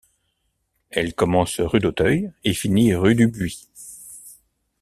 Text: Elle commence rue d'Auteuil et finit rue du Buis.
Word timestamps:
Elle 0.89 1.13
commence 1.13 1.59
rue 1.59 1.77
d'Auteuil 1.77 2.31
et 2.43 2.55
finit 2.55 2.95
rue 2.95 3.13
du 3.13 3.27
Buis. 3.27 3.67